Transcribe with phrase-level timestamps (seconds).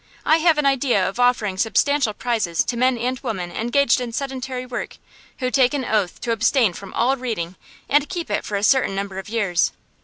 [0.25, 4.65] I have an idea of offering substantial prizes to men and women engaged in sedentary
[4.65, 4.97] work
[5.37, 7.55] who take an oath to abstain from all reading,
[7.87, 9.73] and keep it for a certain number of years.